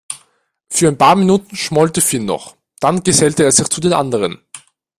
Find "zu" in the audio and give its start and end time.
3.69-3.79